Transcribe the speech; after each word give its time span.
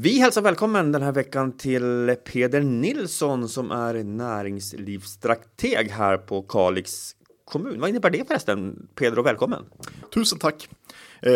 Vi 0.00 0.18
hälsar 0.18 0.42
välkommen 0.42 0.92
den 0.92 1.02
här 1.02 1.12
veckan 1.12 1.52
till 1.52 2.16
Peder 2.24 2.60
Nilsson 2.60 3.48
som 3.48 3.70
är 3.70 4.04
näringslivsstrateg 4.04 5.90
här 5.90 6.18
på 6.18 6.42
Kalix 6.42 7.16
kommun. 7.44 7.80
Vad 7.80 7.90
innebär 7.90 8.10
det 8.10 8.28
förresten? 8.28 8.88
Peder 8.94 9.18
och 9.18 9.26
välkommen! 9.26 9.64
Tusen 10.14 10.38
tack! 10.38 10.68
Eh, 11.22 11.32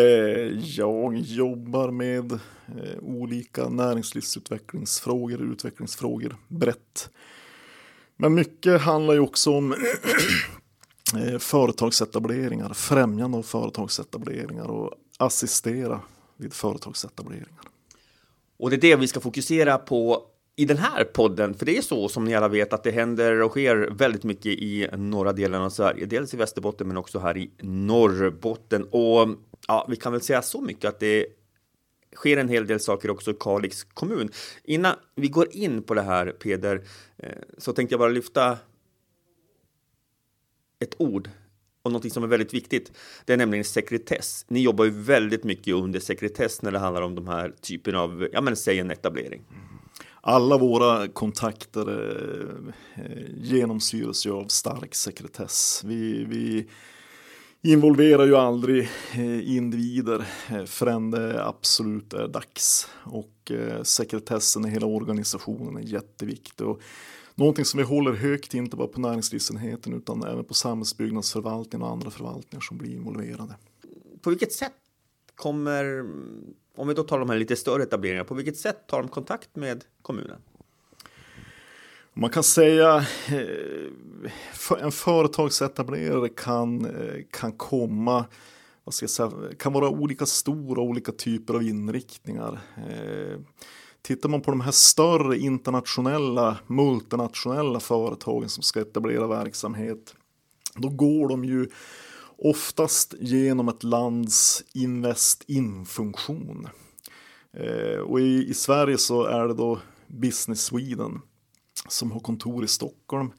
jag 0.59 1.17
jobbar 1.17 1.91
med 1.91 2.31
eh, 2.31 2.99
olika 3.01 3.69
näringslivsutvecklingsfrågor, 3.69 5.41
utvecklingsfrågor 5.41 6.35
brett. 6.47 7.09
Men 8.17 8.33
mycket 8.33 8.81
handlar 8.81 9.13
ju 9.13 9.19
också 9.19 9.51
om 9.51 9.73
eh, 11.17 11.39
företagsetableringar, 11.39 12.73
främjande 12.73 13.37
av 13.37 13.43
företagsetableringar 13.43 14.67
och 14.67 14.91
assistera 15.17 16.01
vid 16.37 16.53
företagsetableringar. 16.53 17.72
Och 18.57 18.69
det 18.69 18.75
är 18.75 18.81
det 18.81 18.95
vi 18.95 19.07
ska 19.07 19.19
fokusera 19.19 19.77
på 19.77 20.29
i 20.55 20.65
den 20.65 20.77
här 20.77 21.03
podden, 21.03 21.53
för 21.53 21.65
det 21.65 21.77
är 21.77 21.81
så 21.81 22.09
som 22.09 22.25
ni 22.25 22.35
alla 22.35 22.47
vet 22.47 22.73
att 22.73 22.83
det 22.83 22.91
händer 22.91 23.41
och 23.41 23.51
sker 23.51 23.89
väldigt 23.91 24.23
mycket 24.23 24.45
i 24.45 24.87
norra 24.97 25.33
delen 25.33 25.61
av 25.61 25.69
Sverige, 25.69 26.05
dels 26.05 26.33
i 26.33 26.37
Västerbotten 26.37 26.87
men 26.87 26.97
också 26.97 27.19
här 27.19 27.37
i 27.37 27.51
Norrbotten. 27.61 28.83
Och 28.83 29.29
ja, 29.67 29.87
vi 29.89 29.95
kan 29.95 30.11
väl 30.11 30.21
säga 30.21 30.41
så 30.41 30.61
mycket 30.61 30.85
att 30.85 30.99
det 30.99 31.25
sker 32.15 32.37
en 32.37 32.49
hel 32.49 32.67
del 32.67 32.79
saker 32.79 33.09
också 33.09 33.31
i 33.31 33.35
Kalix 33.39 33.83
kommun. 33.83 34.29
Innan 34.63 34.95
vi 35.15 35.27
går 35.27 35.47
in 35.51 35.83
på 35.83 35.93
det 35.93 36.01
här, 36.01 36.31
Peder, 36.31 36.83
eh, 37.17 37.29
så 37.57 37.73
tänkte 37.73 37.93
jag 37.93 37.99
bara 37.99 38.09
lyfta 38.09 38.57
ett 40.79 40.95
ord 40.97 41.29
och 41.83 41.91
någonting 41.91 42.11
som 42.11 42.23
är 42.23 42.27
väldigt 42.27 42.53
viktigt. 42.53 42.91
Det 43.25 43.33
är 43.33 43.37
nämligen 43.37 43.65
sekretess. 43.65 44.45
Ni 44.47 44.61
jobbar 44.61 44.85
ju 44.85 44.91
väldigt 44.91 45.43
mycket 45.43 45.73
under 45.73 45.99
sekretess 45.99 46.61
när 46.61 46.71
det 46.71 46.79
handlar 46.79 47.01
om 47.01 47.15
de 47.15 47.27
här 47.27 47.53
typen 47.61 47.95
av, 47.95 48.27
ja 48.33 48.41
men 48.41 48.55
säg 48.55 48.79
en 48.79 48.91
etablering. 48.91 49.41
Alla 50.21 50.57
våra 50.57 51.07
kontakter 51.07 51.89
eh, 52.95 53.03
genomsyras 53.35 54.25
ju 54.25 54.31
av 54.31 54.47
stark 54.47 54.95
sekretess. 54.95 55.81
Vi, 55.85 56.25
vi 56.25 56.67
involverar 57.61 58.25
ju 58.25 58.35
aldrig 58.35 58.89
eh, 59.13 59.55
individer 59.55 60.25
eh, 60.49 60.65
förrän 60.65 61.11
det 61.11 61.45
absolut 61.45 62.13
är 62.13 62.27
dags. 62.27 62.87
Och 63.03 63.51
eh, 63.51 63.83
sekretessen 63.83 64.65
i 64.65 64.69
hela 64.69 64.85
organisationen 64.85 65.77
är 65.83 65.87
jätteviktig. 65.87 66.67
Och 66.67 66.81
någonting 67.35 67.65
som 67.65 67.77
vi 67.77 67.83
håller 67.83 68.13
högt, 68.13 68.53
inte 68.53 68.77
bara 68.77 68.87
på 68.87 68.99
näringslivsenheten 68.99 69.93
utan 69.93 70.23
även 70.23 70.45
på 70.45 70.53
samhällsbyggnadsförvaltningen 70.53 71.87
och 71.87 71.91
andra 71.91 72.09
förvaltningar 72.09 72.61
som 72.61 72.77
blir 72.77 72.91
involverade. 72.95 73.55
På 74.21 74.29
vilket 74.29 74.53
sätt 74.53 74.73
kommer, 75.35 76.05
om 76.75 76.87
vi 76.87 76.93
då 76.93 77.03
tar 77.03 77.19
de 77.19 77.29
här 77.29 77.37
lite 77.37 77.55
större 77.55 77.83
etableringarna, 77.83 78.25
på 78.25 78.35
vilket 78.35 78.57
sätt 78.57 78.87
tar 78.87 79.01
de 79.01 79.07
kontakt 79.07 79.55
med 79.55 79.83
kommunen? 80.01 80.41
Man 82.13 82.29
kan 82.29 82.43
säga 82.43 83.05
eh, 83.27 84.83
en 84.83 84.91
företagsetablerare 84.91 86.29
kan, 86.29 86.85
eh, 86.85 87.21
kan 87.31 87.51
komma 87.51 88.25
vad 88.83 88.93
ska 88.93 89.03
jag 89.03 89.09
säga, 89.09 89.31
kan 89.59 89.73
vara 89.73 89.89
olika 89.89 90.25
stora 90.25 90.81
olika 90.81 91.11
typer 91.11 91.53
av 91.53 91.63
inriktningar. 91.63 92.59
Tittar 94.03 94.29
man 94.29 94.41
på 94.41 94.51
de 94.51 94.61
här 94.61 94.71
större 94.71 95.37
internationella, 95.37 96.57
multinationella 96.67 97.79
företagen 97.79 98.49
som 98.49 98.63
ska 98.63 98.81
etablera 98.81 99.27
verksamhet, 99.27 100.15
då 100.75 100.89
går 100.89 101.29
de 101.29 101.45
ju 101.45 101.67
oftast 102.37 103.13
genom 103.19 103.69
ett 103.69 103.83
lands 103.83 104.63
Invest 104.73 105.43
in-funktion. 105.47 106.67
Eh, 107.57 107.99
och 107.99 108.19
i, 108.19 108.49
i 108.49 108.53
Sverige 108.53 108.97
så 108.97 109.23
är 109.23 109.47
det 109.47 109.53
då 109.53 109.79
Business 110.07 110.63
Sweden 110.63 111.21
som 111.87 112.11
har 112.11 112.19
kontor 112.19 112.63
i 112.63 112.67
Stockholm 112.67 113.31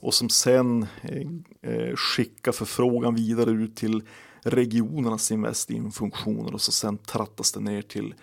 och 0.00 0.14
som 0.14 0.28
sen 0.28 0.86
eh, 1.02 1.70
eh 1.72 1.94
skickar 1.96 2.52
förfrågan 2.52 3.14
vidare 3.14 3.50
ut 3.50 3.76
till 3.76 4.02
regionernas 4.42 5.30
invest 5.30 5.70
in 5.70 5.92
funktioner 5.92 6.54
och 6.54 6.60
så 6.60 6.72
sen 6.72 6.98
trattas 6.98 7.52
det 7.52 7.60
ner 7.60 7.82
till 7.82 8.14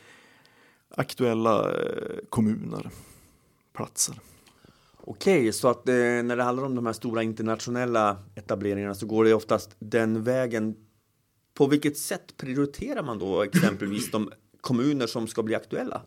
aktuella 0.95 1.71
eh, 1.71 2.17
kommuner, 2.29 2.89
platser. 3.75 4.15
Okej, 5.09 5.53
så 5.53 5.67
att 5.67 5.89
eh, 5.89 5.93
när 5.95 6.35
det 6.35 6.43
handlar 6.43 6.65
om 6.65 6.75
de 6.75 6.85
här 6.85 6.93
stora 6.93 7.23
internationella 7.23 8.17
etableringarna 8.35 8.95
så 8.95 9.05
går 9.05 9.23
det 9.23 9.33
oftast 9.33 9.75
den 9.79 10.23
vägen. 10.23 10.75
På 11.53 11.67
vilket 11.67 11.97
sätt 11.97 12.37
prioriterar 12.37 13.03
man 13.03 13.19
då 13.19 13.41
exempelvis 13.41 14.11
de 14.11 14.31
kommuner 14.61 15.07
som 15.07 15.27
ska 15.27 15.43
bli 15.43 15.55
aktuella? 15.55 16.01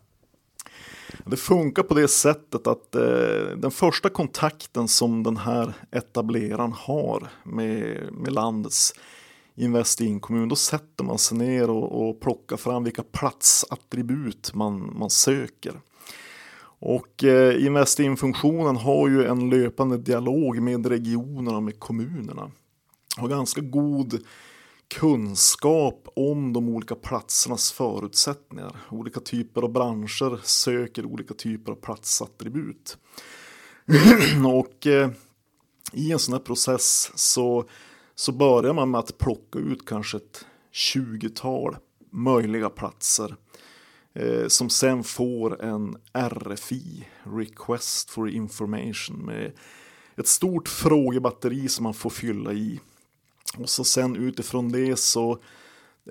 Det 1.26 1.36
funkar 1.36 1.82
på 1.82 1.94
det 1.94 2.08
sättet 2.08 2.66
att 2.66 2.94
eh, 2.94 3.56
den 3.56 3.70
första 3.70 4.08
kontakten 4.08 4.88
som 4.88 5.22
den 5.22 5.36
här 5.36 5.72
etableraren 5.90 6.72
har 6.72 7.28
med, 7.44 8.08
med 8.12 8.32
landets 8.32 8.94
Invest 9.60 10.00
in 10.00 10.20
kommun, 10.20 10.48
då 10.48 10.56
sätter 10.56 11.04
man 11.04 11.18
sig 11.18 11.38
ner 11.38 11.70
och, 11.70 12.08
och 12.08 12.20
plockar 12.20 12.56
fram 12.56 12.84
vilka 12.84 13.02
platsattribut 13.02 14.54
man, 14.54 14.98
man 14.98 15.10
söker. 15.10 15.80
Och 16.82 17.24
eh, 17.24 17.66
Invest 17.66 18.00
in-funktionen 18.00 18.76
har 18.76 19.08
ju 19.08 19.24
en 19.24 19.50
löpande 19.50 19.98
dialog 19.98 20.62
med 20.62 20.86
regionerna 20.86 21.56
och 21.56 21.62
med 21.62 21.80
kommunerna. 21.80 22.50
Har 23.16 23.28
ganska 23.28 23.60
god 23.60 24.20
kunskap 24.88 26.08
om 26.16 26.52
de 26.52 26.68
olika 26.68 26.94
platsernas 26.94 27.72
förutsättningar. 27.72 28.76
Olika 28.90 29.20
typer 29.20 29.62
av 29.62 29.72
branscher 29.72 30.40
söker 30.42 31.06
olika 31.06 31.34
typer 31.34 31.72
av 31.72 31.76
platsattribut. 31.76 32.98
och 34.46 34.86
eh, 34.86 35.10
i 35.92 36.12
en 36.12 36.18
sån 36.18 36.32
här 36.32 36.40
process 36.40 37.10
så, 37.14 37.64
så 38.20 38.32
börjar 38.32 38.72
man 38.72 38.90
med 38.90 38.98
att 38.98 39.18
plocka 39.18 39.58
ut 39.58 39.86
kanske 39.86 40.16
ett 40.16 40.46
20-tal 40.72 41.76
möjliga 42.10 42.70
platser 42.70 43.36
eh, 44.14 44.46
som 44.48 44.70
sen 44.70 45.04
får 45.04 45.62
en 45.62 45.96
RFI, 46.12 47.08
Request 47.22 48.10
for 48.10 48.28
Information, 48.30 49.16
med 49.16 49.52
ett 50.16 50.26
stort 50.26 50.68
frågebatteri 50.68 51.68
som 51.68 51.82
man 51.82 51.94
får 51.94 52.10
fylla 52.10 52.52
i 52.52 52.80
och 53.58 53.68
så 53.68 53.84
sen 53.84 54.16
utifrån 54.16 54.72
det 54.72 54.98
så 54.98 55.32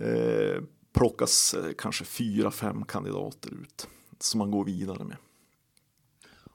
eh, 0.02 0.64
plockas 0.94 1.54
eh, 1.54 1.72
kanske 1.78 2.06
fyra, 2.06 2.52
fem 2.52 2.86
kandidater 2.86 3.50
ut 3.50 3.88
som 4.20 4.38
man 4.38 4.52
går 4.52 4.66
vidare 4.66 5.04
med. 5.04 5.18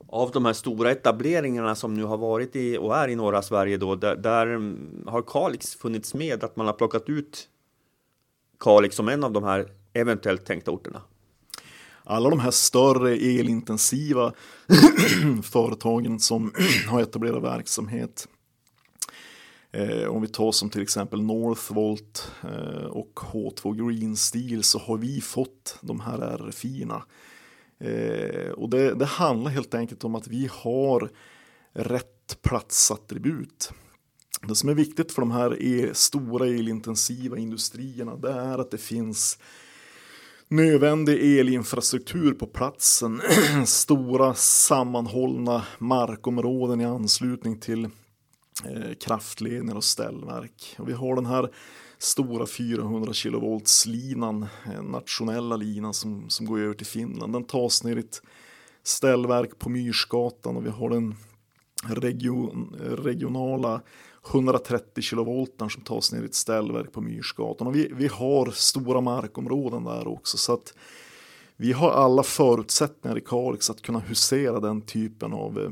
Av 0.08 0.30
de 0.30 0.44
här 0.44 0.52
stora 0.52 0.90
etableringarna 0.90 1.74
som 1.74 1.94
nu 1.94 2.04
har 2.04 2.16
varit 2.16 2.56
i 2.56 2.78
och 2.78 2.96
är 2.96 3.08
i 3.08 3.16
norra 3.16 3.42
Sverige 3.42 3.76
då, 3.76 3.94
där, 3.94 4.16
där 4.16 4.46
mm, 4.46 5.04
har 5.06 5.22
Kalix 5.22 5.74
funnits 5.74 6.14
med 6.14 6.44
att 6.44 6.56
man 6.56 6.66
har 6.66 6.74
plockat 6.74 7.08
ut 7.08 7.48
Kalix 8.60 8.96
som 8.96 9.08
en 9.08 9.24
av 9.24 9.32
de 9.32 9.44
här 9.44 9.68
eventuellt 9.92 10.46
tänkta 10.46 10.70
orterna? 10.70 11.02
alla 12.06 12.30
de 12.30 12.40
här 12.40 12.50
större 12.50 13.16
elintensiva 13.16 14.32
företagen 15.42 16.20
som 16.20 16.52
har 16.88 17.00
etablerat 17.00 17.42
verksamhet 17.42 18.28
Eh, 19.74 20.08
om 20.08 20.22
vi 20.22 20.28
tar 20.28 20.52
som 20.52 20.70
till 20.70 20.82
exempel 20.82 21.22
Northvolt 21.22 22.32
eh, 22.42 22.86
och 22.86 23.12
H2 23.14 23.74
Green 23.74 24.16
Steel 24.16 24.62
så 24.62 24.78
har 24.78 24.96
vi 24.96 25.20
fått 25.20 25.78
de 25.80 26.00
här 26.00 26.18
RFI-erna. 26.18 27.02
Eh, 27.84 28.50
och 28.50 28.70
det, 28.70 28.94
det, 28.94 29.04
handlar 29.04 29.50
helt 29.50 29.74
enkelt 29.74 30.04
om 30.04 30.14
att 30.14 30.28
vi 30.28 30.48
har 30.52 31.10
rätt 31.72 32.38
platsattribut. 32.42 33.72
Det 34.48 34.54
som 34.54 34.68
är 34.68 34.74
viktigt 34.74 35.12
för 35.12 35.22
de 35.22 35.30
här 35.30 35.90
stora 35.92 36.46
elintensiva 36.46 37.38
industrierna 37.38 38.16
det 38.16 38.32
är 38.32 38.58
att 38.58 38.70
det 38.70 38.78
finns 38.78 39.38
nödvändig 40.48 41.38
elinfrastruktur 41.38 42.32
på 42.32 42.46
platsen. 42.46 43.22
Stora 43.66 44.34
sammanhållna 44.34 45.64
markområden 45.78 46.80
i 46.80 46.84
anslutning 46.84 47.60
till 47.60 47.84
eh, 48.64 48.94
kraftledningar 49.00 49.76
och 49.76 49.84
ställverk. 49.84 50.76
Och 50.78 50.88
vi 50.88 50.92
har 50.92 51.14
den 51.14 51.26
här 51.26 51.50
stora 52.04 52.46
400 52.46 53.12
kilovolts 53.12 53.86
linan, 53.86 54.46
nationella 54.82 55.56
linan 55.56 55.94
som, 55.94 56.30
som 56.30 56.46
går 56.46 56.60
över 56.60 56.74
till 56.74 56.86
Finland. 56.86 57.32
Den 57.32 57.44
tas 57.44 57.84
ner 57.84 57.96
i 57.96 58.00
ett 58.00 58.22
ställverk 58.82 59.58
på 59.58 59.68
Myrsgatan 59.68 60.56
och 60.56 60.66
vi 60.66 60.70
har 60.70 60.90
den 60.90 61.14
region, 61.86 62.76
regionala 62.80 63.80
130 64.30 65.02
kilovoltan 65.02 65.70
som 65.70 65.82
tas 65.82 66.12
ner 66.12 66.22
i 66.22 66.24
ett 66.24 66.34
ställverk 66.34 66.92
på 66.92 67.00
Myrsgatan. 67.00 67.66
Och 67.66 67.74
vi, 67.74 67.90
vi 67.92 68.06
har 68.06 68.50
stora 68.50 69.00
markområden 69.00 69.84
där 69.84 70.08
också 70.08 70.36
så 70.36 70.52
att 70.52 70.74
vi 71.56 71.72
har 71.72 71.90
alla 71.90 72.22
förutsättningar 72.22 73.18
i 73.18 73.20
Kalix 73.20 73.70
att 73.70 73.82
kunna 73.82 73.98
husera 73.98 74.60
den 74.60 74.82
typen 74.82 75.32
av 75.32 75.58
eh, 75.58 75.70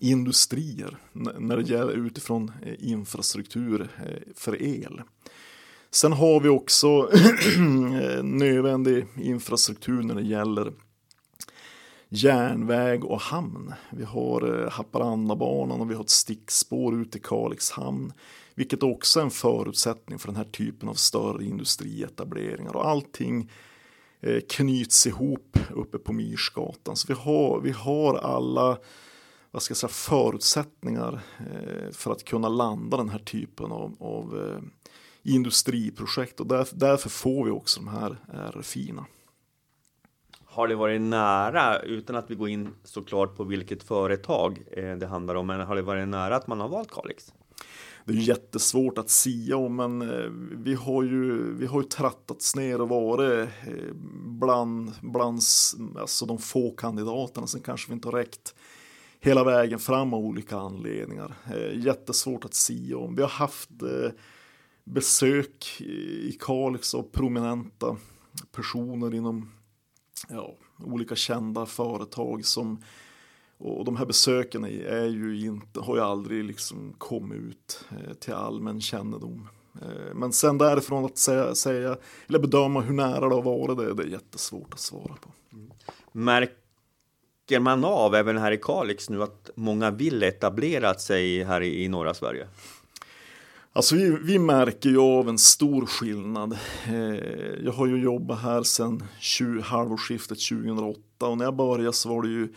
industrier 0.00 0.96
när 1.38 1.56
det 1.56 1.62
gäller 1.62 1.92
utifrån 1.92 2.52
eh, 2.62 2.74
infrastruktur 2.78 3.88
eh, 4.06 4.32
för 4.34 4.62
el. 4.62 5.02
Sen 5.90 6.12
har 6.12 6.40
vi 6.40 6.48
också 6.48 7.10
nödvändig 8.22 9.06
infrastruktur 9.16 10.02
när 10.02 10.14
det 10.14 10.22
gäller 10.22 10.72
järnväg 12.08 13.04
och 13.04 13.20
hamn. 13.20 13.74
Vi 13.90 14.04
har 14.04 14.62
eh, 14.62 14.70
Haparandabanan 14.70 15.80
och 15.80 15.90
vi 15.90 15.94
har 15.94 16.02
ett 16.02 16.10
stickspår 16.10 17.00
ut 17.00 17.12
till 17.12 17.22
Kalix 17.22 17.70
hamn. 17.70 18.12
Vilket 18.54 18.82
också 18.82 19.20
är 19.20 19.24
en 19.24 19.30
förutsättning 19.30 20.18
för 20.18 20.28
den 20.28 20.36
här 20.36 20.44
typen 20.44 20.88
av 20.88 20.94
större 20.94 21.44
industrietableringar. 21.44 22.76
Och 22.76 22.88
allting 22.88 23.50
eh, 24.20 24.40
knyts 24.48 25.06
ihop 25.06 25.58
uppe 25.74 25.98
på 25.98 26.12
Myrsgatan. 26.12 26.96
Så 26.96 27.06
vi 27.08 27.14
har, 27.14 27.60
vi 27.60 27.70
har 27.70 28.14
alla 28.14 28.78
vad 29.50 29.62
ska 29.62 29.72
jag 29.72 29.78
säga, 29.78 29.88
förutsättningar 29.88 31.20
eh, 31.38 31.90
för 31.92 32.12
att 32.12 32.24
kunna 32.24 32.48
landa 32.48 32.96
den 32.96 33.08
här 33.08 33.18
typen 33.18 33.72
av, 33.72 33.96
av 34.00 34.58
industriprojekt. 35.28 36.40
Och 36.40 36.46
därför, 36.46 36.76
därför 36.76 37.10
får 37.10 37.44
vi 37.44 37.50
också 37.50 37.80
de 37.80 37.88
här 37.88 38.16
RFIna. 38.54 39.06
Har 40.44 40.68
det 40.68 40.74
varit 40.74 41.00
nära, 41.00 41.78
utan 41.82 42.16
att 42.16 42.30
vi 42.30 42.34
går 42.34 42.48
in 42.48 42.68
såklart 42.84 43.36
på 43.36 43.44
vilket 43.44 43.82
företag 43.82 44.62
eh, 44.70 44.96
det 44.96 45.06
handlar 45.06 45.34
om, 45.34 45.46
men 45.46 45.60
har 45.60 45.76
det 45.76 45.82
varit 45.82 46.08
nära 46.08 46.36
att 46.36 46.46
man 46.46 46.60
har 46.60 46.68
valt 46.68 46.90
Kalix? 46.90 47.32
Det 48.04 48.12
är 48.12 48.16
jättesvårt 48.16 48.98
att 48.98 49.10
sia 49.10 49.56
om, 49.56 49.76
men 49.76 50.02
eh, 50.02 50.30
vi 50.64 50.74
har 50.74 51.02
ju, 51.02 51.54
vi 51.54 51.66
har 51.66 51.82
ju 51.82 51.88
trattats 51.88 52.56
ner 52.56 52.80
och 52.80 52.88
varit 52.88 53.48
eh, 53.66 53.94
bland, 54.24 54.92
bland 55.02 55.42
alltså 55.98 56.26
de 56.26 56.38
få 56.38 56.70
kandidaterna. 56.70 57.46
Sen 57.46 57.60
kanske 57.60 57.88
vi 57.90 57.94
inte 57.94 58.08
har 58.08 58.12
räckt 58.12 58.54
hela 59.20 59.44
vägen 59.44 59.78
fram 59.78 60.14
av 60.14 60.20
olika 60.20 60.56
anledningar. 60.56 61.34
Jättesvårt 61.74 62.44
att 62.44 62.54
sia 62.54 62.98
om. 62.98 63.14
Vi 63.14 63.22
har 63.22 63.28
haft 63.28 63.70
besök 64.92 65.80
i 65.80 66.36
Kalix 66.40 66.94
av 66.94 67.02
prominenta 67.02 67.96
personer 68.52 69.14
inom 69.14 69.52
ja, 70.28 70.54
olika 70.78 71.16
kända 71.16 71.66
företag 71.66 72.44
som 72.44 72.82
och 73.58 73.84
de 73.84 73.96
här 73.96 74.06
besöken 74.06 74.64
är 74.64 75.06
ju 75.06 75.46
inte, 75.46 75.80
har 75.80 75.96
ju 75.96 76.02
aldrig 76.02 76.44
liksom 76.44 76.94
kommit 76.98 77.38
ut 77.38 77.84
eh, 77.90 78.14
till 78.14 78.34
allmän 78.34 78.80
kännedom. 78.80 79.48
Eh, 79.82 80.14
men 80.14 80.32
sen 80.32 80.58
därifrån 80.58 81.04
att 81.04 81.18
säga, 81.18 81.54
säga, 81.54 81.96
eller 82.28 82.38
bedöma 82.38 82.80
hur 82.80 82.94
nära 82.94 83.28
det 83.28 83.34
har 83.34 83.42
varit, 83.42 83.78
det, 83.78 83.94
det 83.94 84.02
är 84.02 84.06
jättesvårt 84.06 84.74
att 84.74 84.80
svara 84.80 85.14
på. 85.20 85.32
Mm. 85.52 85.70
Märker 86.12 87.60
man 87.60 87.84
av 87.84 88.14
även 88.14 88.38
här 88.38 88.52
i 88.52 88.56
Kalix 88.56 89.10
nu 89.10 89.22
att 89.22 89.50
många 89.54 89.90
vill 89.90 90.22
etablera 90.22 90.94
sig 90.94 91.44
här 91.44 91.60
i, 91.60 91.84
i 91.84 91.88
norra 91.88 92.14
Sverige? 92.14 92.48
Alltså 93.78 93.94
vi, 93.94 94.18
vi, 94.22 94.38
märker 94.38 94.90
ju 94.90 94.98
av 94.98 95.28
en 95.28 95.38
stor 95.38 95.86
skillnad. 95.86 96.58
Eh, 96.86 96.94
jag 97.64 97.72
har 97.72 97.86
ju 97.86 98.02
jobbat 98.02 98.40
här 98.40 98.62
sedan 98.62 99.02
20, 99.20 99.60
halvårsskiftet 99.60 100.38
2008 100.48 101.26
och 101.26 101.38
när 101.38 101.44
jag 101.44 101.56
började 101.56 101.92
så 101.92 102.08
var 102.08 102.22
det 102.22 102.28
ju 102.28 102.54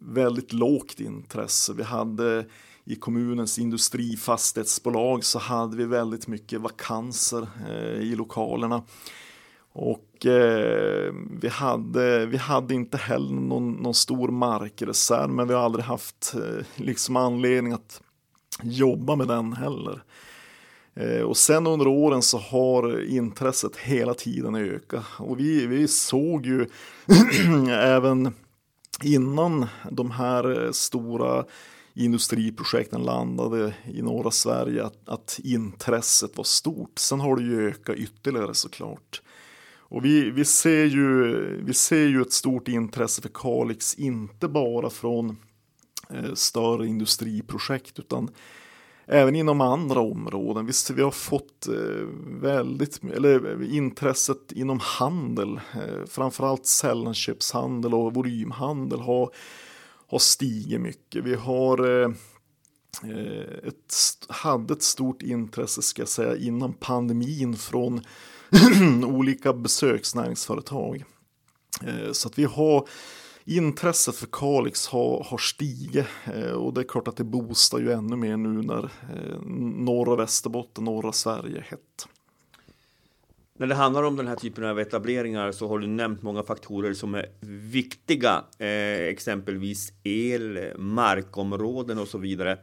väldigt 0.00 0.52
lågt 0.52 1.00
intresse. 1.00 1.72
Vi 1.72 1.82
hade 1.82 2.46
i 2.84 2.94
kommunens 2.94 3.58
industrifastighetsbolag 3.58 5.24
så 5.24 5.38
hade 5.38 5.76
vi 5.76 5.84
väldigt 5.84 6.26
mycket 6.26 6.60
vakanser 6.60 7.48
eh, 7.68 8.00
i 8.00 8.14
lokalerna. 8.16 8.82
Och 9.72 10.26
eh, 10.26 11.14
vi, 11.40 11.48
hade, 11.48 12.26
vi 12.26 12.36
hade 12.36 12.74
inte 12.74 12.96
heller 12.96 13.34
någon, 13.34 13.72
någon 13.72 13.94
stor 13.94 14.28
markreserv 14.28 15.30
men 15.30 15.48
vi 15.48 15.54
har 15.54 15.60
aldrig 15.60 15.84
haft 15.84 16.34
eh, 16.34 16.64
liksom 16.76 17.16
anledning 17.16 17.72
att 17.72 18.02
jobba 18.62 19.16
med 19.16 19.28
den 19.28 19.52
heller. 19.52 20.02
Eh, 20.96 21.20
och 21.20 21.36
sen 21.36 21.66
under 21.66 21.86
åren 21.86 22.22
så 22.22 22.38
har 22.38 23.04
intresset 23.04 23.76
hela 23.76 24.14
tiden 24.14 24.54
ökat. 24.54 25.04
Och 25.18 25.40
vi, 25.40 25.66
vi 25.66 25.88
såg 25.88 26.46
ju 26.46 26.66
även 27.70 28.32
innan 29.02 29.66
de 29.90 30.10
här 30.10 30.72
stora 30.72 31.44
industriprojekten 31.94 33.02
landade 33.02 33.74
i 33.92 34.02
norra 34.02 34.30
Sverige 34.30 34.84
att, 34.84 35.08
att, 35.08 35.40
intresset 35.42 36.36
var 36.36 36.44
stort. 36.44 36.98
Sen 36.98 37.20
har 37.20 37.36
det 37.36 37.42
ju 37.42 37.68
ökat 37.68 37.96
ytterligare 37.96 38.54
såklart. 38.54 39.22
Och 39.88 40.04
vi, 40.04 40.30
vi, 40.30 40.44
ser 40.44 40.84
ju, 40.84 41.34
vi 41.64 41.74
ser 41.74 42.06
ju 42.06 42.22
ett 42.22 42.32
stort 42.32 42.68
intresse 42.68 43.22
för 43.22 43.30
Kalix, 43.34 43.94
inte 43.94 44.48
bara 44.48 44.90
från 44.90 45.36
eh, 46.10 46.34
större 46.34 46.86
industriprojekt 46.86 47.98
utan 47.98 48.30
även 49.06 49.36
inom 49.36 49.60
andra 49.60 50.00
områden. 50.00 50.66
Visst, 50.66 50.90
vi 50.90 51.02
har 51.02 51.10
fått 51.10 51.68
eh, 51.68 52.06
väldigt, 52.40 53.04
eller 53.04 53.62
eh, 53.62 53.76
intresset 53.76 54.52
inom 54.52 54.80
handel, 54.82 55.60
eh, 55.74 56.06
framförallt 56.06 56.66
sällanköpshandel 56.66 57.94
och 57.94 58.14
volymhandel 58.14 59.00
har, 59.00 59.30
har 60.06 60.18
stigit 60.18 60.80
mycket. 60.80 61.24
Vi 61.24 61.34
har 61.34 62.02
eh, 62.02 62.10
eh 63.04 63.68
ett, 63.68 63.94
hade 64.28 64.74
ett 64.74 64.82
stort 64.82 65.22
intresse 65.22 65.82
ska 65.82 66.02
jag 66.02 66.08
säga 66.08 66.36
innan 66.36 66.72
pandemin 66.72 67.56
från 67.56 68.00
olika 69.04 69.52
besöksnäringsföretag. 69.52 71.04
Eh, 71.82 72.12
så 72.12 72.28
att 72.28 72.38
vi 72.38 72.44
har 72.44 72.88
intresset 73.46 74.14
för 74.14 74.26
Kalix 74.32 74.86
har, 74.86 75.24
har 75.24 75.38
stigit 75.38 76.06
eh, 76.34 76.50
och 76.50 76.74
det 76.74 76.80
är 76.80 76.84
klart 76.84 77.08
att 77.08 77.16
det 77.16 77.24
boostar 77.24 77.78
ju 77.78 77.92
ännu 77.92 78.16
mer 78.16 78.36
nu 78.36 78.62
när 78.62 78.84
eh, 78.84 79.40
norra 79.76 80.16
Västerbotten, 80.16 80.84
norra 80.84 81.12
Sverige 81.12 81.58
är 81.58 81.62
hett. 81.62 82.08
När 83.58 83.66
det 83.66 83.74
handlar 83.74 84.02
om 84.02 84.16
den 84.16 84.28
här 84.28 84.36
typen 84.36 84.64
av 84.64 84.80
etableringar 84.80 85.52
så 85.52 85.68
har 85.68 85.78
du 85.78 85.86
nämnt 85.86 86.22
många 86.22 86.42
faktorer 86.42 86.94
som 86.94 87.14
är 87.14 87.26
viktiga, 87.70 88.44
eh, 88.58 89.08
exempelvis 89.08 89.92
el, 90.02 90.72
markområden 90.78 91.98
och 91.98 92.08
så 92.08 92.18
vidare. 92.18 92.58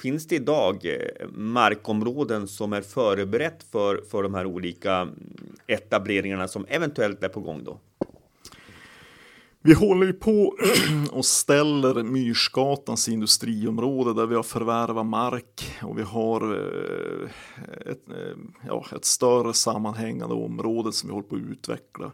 Finns 0.00 0.26
det 0.26 0.36
idag 0.36 0.84
eh, 0.84 1.28
markområden 1.28 2.48
som 2.48 2.72
är 2.72 2.82
förberett 2.82 3.62
för, 3.72 4.02
för 4.10 4.22
de 4.22 4.34
här 4.34 4.46
olika 4.46 4.94
mm, 4.96 5.14
etableringarna 5.66 6.48
som 6.48 6.66
eventuellt 6.68 7.22
är 7.22 7.28
på 7.28 7.40
gång 7.40 7.64
då? 7.64 7.80
Vi 9.66 9.74
håller 9.74 10.06
ju 10.06 10.12
på 10.12 10.56
och 11.10 11.24
ställer 11.24 12.02
Myrsgatans 12.02 13.08
industriområde 13.08 14.14
där 14.14 14.26
vi 14.26 14.34
har 14.34 14.42
förvärvat 14.42 15.06
mark 15.06 15.76
och 15.82 15.98
vi 15.98 16.02
har 16.02 16.54
eh, 16.54 17.30
ett, 17.92 18.08
eh, 18.08 18.36
ja, 18.66 18.86
ett 18.96 19.04
större 19.04 19.54
sammanhängande 19.54 20.34
område 20.34 20.92
som 20.92 21.08
vi 21.08 21.14
håller 21.14 21.28
på 21.28 21.36
att 21.36 21.42
utveckla. 21.42 22.12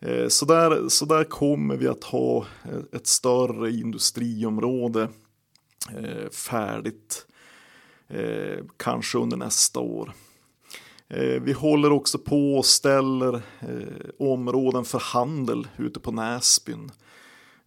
Eh, 0.00 0.28
så 0.28 0.46
där, 0.46 0.88
så 0.88 1.04
där 1.04 1.24
kommer 1.24 1.76
vi 1.76 1.88
att 1.88 2.04
ha 2.04 2.46
ett 2.92 3.06
större 3.06 3.70
industriområde 3.70 5.08
färdigt 6.30 7.26
kanske 8.76 9.18
under 9.18 9.36
nästa 9.36 9.80
år. 9.80 10.12
Eh, 11.08 11.42
vi 11.42 11.52
håller 11.52 11.92
också 11.92 12.18
på 12.18 12.54
och 12.56 12.66
ställer 12.66 13.34
eh, 13.60 14.08
områden 14.18 14.84
för 14.84 14.98
handel 14.98 15.68
ute 15.76 16.00
på 16.00 16.12
Näsbyn. 16.12 16.90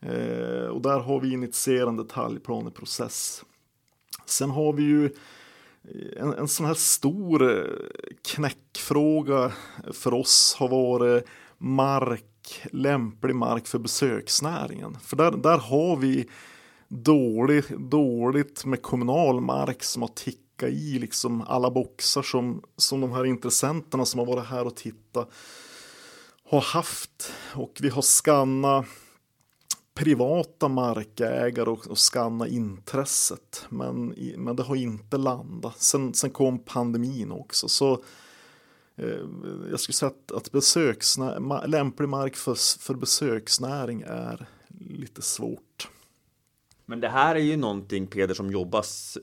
Eh, 0.01 0.65
och 0.65 0.81
där 0.81 0.99
har 0.99 1.19
vi 1.19 1.33
initierat 1.33 1.89
en 1.89 1.97
detaljplaneprocess. 1.97 3.43
Sen 4.25 4.49
har 4.49 4.73
vi 4.73 4.83
ju 4.83 5.09
en, 6.17 6.33
en 6.33 6.47
sån 6.47 6.65
här 6.65 6.73
stor 6.73 7.67
knäckfråga 8.31 9.51
för 9.93 10.13
oss 10.13 10.55
har 10.59 10.67
varit 10.67 11.25
mark, 11.57 12.67
lämplig 12.71 13.35
mark 13.35 13.67
för 13.67 13.79
besöksnäringen. 13.79 14.97
För 15.03 15.17
där, 15.17 15.31
där 15.31 15.57
har 15.57 15.95
vi 15.95 16.29
dålig, 16.87 17.63
dåligt 17.89 18.65
med 18.65 18.81
kommunal 18.81 19.41
mark 19.41 19.83
som 19.83 20.01
har 20.01 20.09
tickat 20.09 20.48
täcka 20.59 20.69
i 20.69 20.99
liksom 20.99 21.41
alla 21.41 21.71
boxar 21.71 22.21
som, 22.21 22.63
som 22.77 23.01
de 23.01 23.11
här 23.11 23.25
intressenterna 23.25 24.05
som 24.05 24.19
har 24.19 24.25
varit 24.25 24.45
här 24.45 24.65
och 24.65 24.75
tittat 24.75 25.29
har 26.43 26.61
haft. 26.61 27.31
Och 27.55 27.77
vi 27.81 27.89
har 27.89 28.01
skannat 28.01 28.85
privata 29.93 30.67
markägare 30.67 31.69
och, 31.69 31.87
och 31.87 31.97
skanna 31.97 32.47
intresset. 32.47 33.65
Men, 33.69 34.13
men 34.37 34.55
det 34.55 34.63
har 34.63 34.75
inte 34.75 35.17
landat. 35.17 35.81
Sen, 35.81 36.13
sen 36.13 36.29
kom 36.29 36.59
pandemin 36.59 37.31
också. 37.31 37.67
Så 37.67 38.03
eh, 38.95 39.25
jag 39.71 39.79
skulle 39.79 39.93
säga 39.93 40.11
att, 40.11 40.31
att 40.31 40.51
besöksnä, 40.51 41.39
lämplig 41.67 42.09
mark 42.09 42.35
för, 42.35 42.55
för 42.81 42.93
besöksnäring 42.93 44.03
är 44.07 44.47
lite 44.79 45.21
svårt. 45.21 45.89
Men 46.85 46.99
det 46.99 47.09
här 47.09 47.35
är 47.35 47.39
ju 47.39 47.57
någonting 47.57 48.07
Peder 48.07 48.33
som 48.33 48.51
jobbas 48.51 49.17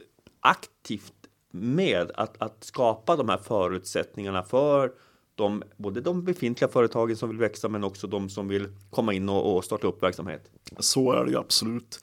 aktivt 0.46 1.15
med 1.60 2.10
att, 2.14 2.42
att 2.42 2.64
skapa 2.64 3.16
de 3.16 3.28
här 3.28 3.38
förutsättningarna 3.38 4.42
för 4.42 4.92
de, 5.34 5.62
både 5.76 6.00
de 6.00 6.24
befintliga 6.24 6.68
företagen 6.68 7.16
som 7.16 7.28
vill 7.28 7.38
växa 7.38 7.68
men 7.68 7.84
också 7.84 8.06
de 8.06 8.28
som 8.28 8.48
vill 8.48 8.68
komma 8.90 9.12
in 9.12 9.28
och, 9.28 9.56
och 9.56 9.64
starta 9.64 9.86
upp 9.86 10.02
verksamhet. 10.02 10.50
Så 10.78 11.12
är 11.12 11.24
det 11.24 11.30
ju 11.30 11.38
absolut. 11.38 11.98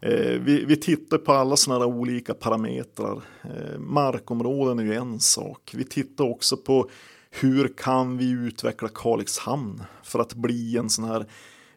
Eh, 0.00 0.40
vi, 0.40 0.64
vi, 0.64 0.76
tittar 0.76 1.18
på 1.18 1.32
alla 1.32 1.56
sådana 1.56 1.84
här 1.84 1.92
olika 1.92 2.34
parametrar. 2.34 3.22
Eh, 3.44 3.78
markområden 3.78 4.78
är 4.78 4.82
ju 4.82 4.94
en 4.94 5.20
sak. 5.20 5.70
Vi 5.74 5.84
tittar 5.84 6.24
också 6.24 6.56
på 6.56 6.90
hur 7.30 7.72
kan 7.76 8.18
vi 8.18 8.30
utveckla 8.30 8.88
Kalix 8.88 9.38
hamn 9.38 9.82
för 10.02 10.18
att 10.18 10.34
bli 10.34 10.76
en 10.76 10.90
sån 10.90 11.04
här 11.04 11.26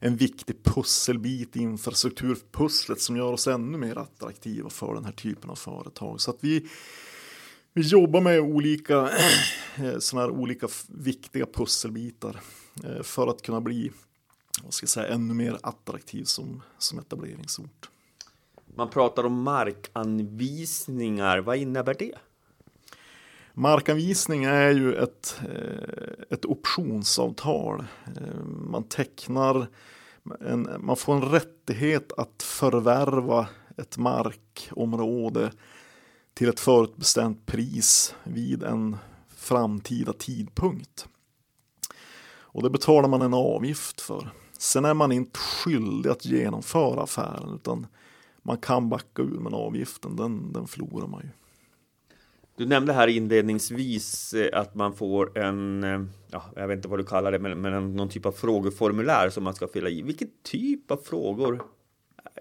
en 0.05 0.15
viktig 0.15 0.63
pusselbit 0.63 1.55
i 1.55 1.59
infrastrukturpusslet 1.59 3.01
som 3.01 3.17
gör 3.17 3.31
oss 3.33 3.47
ännu 3.47 3.77
mer 3.77 3.97
attraktiva 3.97 4.69
för 4.69 4.93
den 4.93 5.05
här 5.05 5.11
typen 5.11 5.49
av 5.49 5.55
företag. 5.55 6.21
Så 6.21 6.31
att 6.31 6.37
vi, 6.39 6.67
vi 7.73 7.81
jobbar 7.81 8.21
med 8.21 8.39
olika, 8.39 9.09
eh, 9.75 9.99
såna 9.99 10.21
här 10.21 10.29
olika 10.29 10.67
viktiga 10.87 11.45
pusselbitar 11.45 12.39
eh, 12.83 13.01
för 13.03 13.27
att 13.27 13.41
kunna 13.41 13.61
bli 13.61 13.91
vad 14.63 14.73
ska 14.73 14.83
jag 14.83 14.89
säga, 14.89 15.07
ännu 15.07 15.33
mer 15.33 15.57
attraktiv 15.63 16.23
som, 16.23 16.61
som 16.77 16.99
etableringsort. 16.99 17.89
Man 18.75 18.89
pratar 18.89 19.23
om 19.23 19.41
markanvisningar, 19.41 21.37
vad 21.37 21.57
innebär 21.57 21.95
det? 21.99 22.15
Markanvisning 23.55 24.43
är 24.43 24.71
ju 24.71 24.95
ett, 24.95 25.41
eh, 25.41 26.23
ett 26.29 26.45
optionsavtal. 26.45 27.85
Eh, 28.05 28.45
man 28.45 28.83
tecknar, 28.83 29.67
en, 30.39 30.69
man 30.79 30.97
får 30.97 31.15
en 31.15 31.21
rättighet 31.21 32.11
att 32.17 32.43
förvärva 32.43 33.47
ett 33.77 33.97
markområde 33.97 35.51
till 36.33 36.49
ett 36.49 36.59
förutbestämt 36.59 37.45
pris 37.45 38.15
vid 38.23 38.63
en 38.63 38.97
framtida 39.35 40.13
tidpunkt. 40.13 41.07
Och 42.25 42.63
det 42.63 42.69
betalar 42.69 43.09
man 43.09 43.21
en 43.21 43.33
avgift 43.33 44.01
för. 44.01 44.29
Sen 44.57 44.85
är 44.85 44.93
man 44.93 45.11
inte 45.11 45.39
skyldig 45.39 46.09
att 46.09 46.25
genomföra 46.25 47.03
affären 47.03 47.55
utan 47.55 47.87
man 48.41 48.57
kan 48.57 48.89
backa 48.89 49.21
ur 49.21 49.39
men 49.39 49.53
avgiften 49.53 50.15
den, 50.15 50.53
den 50.53 50.67
förlorar 50.67 51.07
man 51.07 51.21
ju. 51.21 51.29
Du 52.55 52.65
nämnde 52.65 52.93
här 52.93 53.07
inledningsvis 53.07 54.33
eh, 54.33 54.59
att 54.59 54.75
man 54.75 54.95
får 54.95 55.37
en, 55.37 55.83
eh, 55.83 56.01
ja, 56.31 56.43
jag 56.55 56.67
vet 56.67 56.75
inte 56.77 56.87
vad 56.87 56.99
du 56.99 57.05
kallar 57.05 57.31
det, 57.31 57.39
men, 57.39 57.61
men 57.61 57.95
någon 57.95 58.09
typ 58.09 58.25
av 58.25 58.31
frågeformulär 58.31 59.29
som 59.29 59.43
man 59.43 59.53
ska 59.53 59.67
fylla 59.67 59.89
i. 59.89 60.01
Vilken 60.01 60.29
typ 60.43 60.91
av 60.91 60.97
frågor 60.97 61.63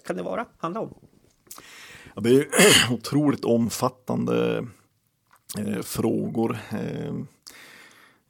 kan 0.06 0.16
det 0.16 0.22
vara, 0.22 0.46
handla 0.58 0.80
om? 0.80 0.94
Ja, 2.14 2.20
det 2.20 2.30
är 2.30 2.46
otroligt 2.92 3.44
omfattande 3.44 4.66
eh, 5.58 5.82
frågor. 5.82 6.58
Ehm, 6.70 7.26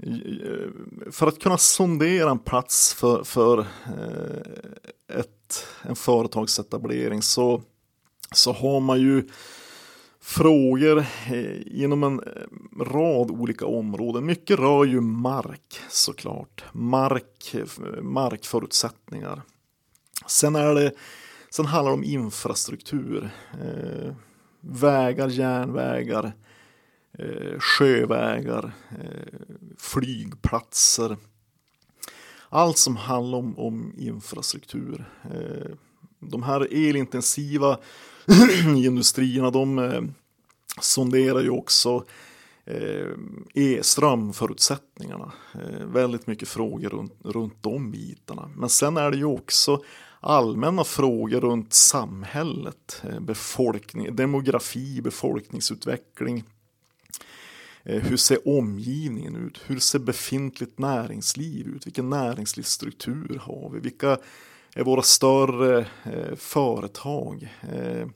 eh, 0.02 1.10
för 1.10 1.26
att 1.26 1.38
kunna 1.38 1.58
sondera 1.58 2.30
en 2.30 2.38
plats 2.38 2.94
för, 2.94 3.24
för 3.24 3.58
eh, 3.58 5.18
ett, 5.18 5.66
en 5.82 5.96
företagsetablering 5.96 7.22
så, 7.22 7.62
så 8.32 8.52
har 8.52 8.80
man 8.80 9.00
ju 9.00 9.28
frågor 10.22 10.98
eh, 11.32 11.82
inom 11.82 12.02
en 12.02 12.20
eh, 12.20 12.84
rad 12.84 13.30
olika 13.30 13.66
områden. 13.66 14.26
Mycket 14.26 14.58
rör 14.58 14.84
ju 14.84 15.00
mark 15.00 15.80
såklart. 15.88 16.64
Mark, 16.72 17.54
markförutsättningar. 18.02 19.42
Sen, 20.26 20.56
är 20.56 20.74
det, 20.74 20.92
sen 21.50 21.66
handlar 21.66 21.90
det 21.90 21.94
om 21.94 22.04
infrastruktur. 22.04 23.30
Eh, 23.52 24.14
vägar, 24.60 25.28
järnvägar, 25.28 26.32
eh, 27.18 27.58
sjövägar, 27.58 28.72
eh, 28.90 29.40
flygplatser. 29.78 31.16
Allt 32.48 32.78
som 32.78 32.96
handlar 32.96 33.38
om, 33.38 33.58
om 33.58 33.94
infrastruktur. 33.98 35.04
Eh, 35.24 35.76
de 36.22 36.42
här 36.42 36.68
elintensiva 36.70 37.78
industrierna 38.76 39.50
de 39.50 39.78
eh, 39.78 40.02
sonderar 40.80 41.40
ju 41.40 41.50
också 41.50 42.04
eh, 42.64 43.08
e-strömförutsättningarna. 43.54 45.32
Eh, 45.54 45.86
väldigt 45.86 46.26
mycket 46.26 46.48
frågor 46.48 46.88
runt, 46.88 47.14
runt 47.24 47.62
de 47.62 47.90
bitarna. 47.90 48.50
Men 48.56 48.68
sen 48.68 48.96
är 48.96 49.10
det 49.10 49.16
ju 49.16 49.24
också 49.24 49.82
allmänna 50.20 50.84
frågor 50.84 51.40
runt 51.40 51.72
samhället, 51.72 53.02
eh, 53.08 53.20
befolkning, 53.20 54.16
demografi, 54.16 55.00
befolkningsutveckling. 55.02 56.44
Eh, 57.84 58.02
hur 58.02 58.16
ser 58.16 58.48
omgivningen 58.48 59.36
ut? 59.36 59.60
Hur 59.66 59.78
ser 59.78 59.98
befintligt 59.98 60.78
näringsliv 60.78 61.66
ut? 61.66 61.86
Vilken 61.86 62.10
näringslivsstruktur 62.10 63.40
har 63.42 63.70
vi? 63.70 63.80
Vilka 63.80 64.18
våra 64.76 65.02
större 65.02 65.86
eh, 66.04 66.36
företag. 66.36 67.48
Eh, 67.72 68.08